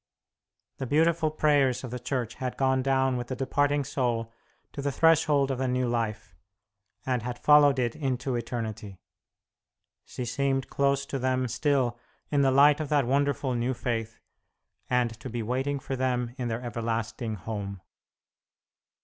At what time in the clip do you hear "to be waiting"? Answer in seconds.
15.19-15.77